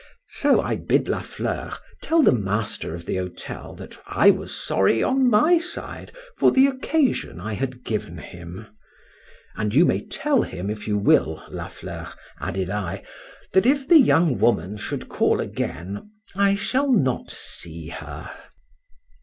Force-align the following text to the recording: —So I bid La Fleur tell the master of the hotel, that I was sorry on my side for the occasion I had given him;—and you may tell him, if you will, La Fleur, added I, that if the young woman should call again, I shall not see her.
—So 0.31 0.59
I 0.59 0.77
bid 0.77 1.07
La 1.07 1.21
Fleur 1.21 1.77
tell 2.01 2.23
the 2.23 2.31
master 2.31 2.95
of 2.95 3.05
the 3.05 3.17
hotel, 3.17 3.75
that 3.75 3.95
I 4.07 4.31
was 4.31 4.51
sorry 4.51 5.03
on 5.03 5.29
my 5.29 5.59
side 5.59 6.11
for 6.39 6.51
the 6.51 6.65
occasion 6.65 7.39
I 7.39 7.53
had 7.53 7.83
given 7.85 8.17
him;—and 8.17 9.75
you 9.75 9.85
may 9.85 10.03
tell 10.03 10.41
him, 10.41 10.71
if 10.71 10.87
you 10.87 10.97
will, 10.97 11.43
La 11.51 11.67
Fleur, 11.67 12.11
added 12.39 12.71
I, 12.71 13.03
that 13.53 13.67
if 13.67 13.87
the 13.87 13.99
young 13.99 14.39
woman 14.39 14.75
should 14.75 15.07
call 15.07 15.39
again, 15.39 16.09
I 16.35 16.55
shall 16.55 16.91
not 16.91 17.29
see 17.29 17.89
her. 17.89 18.31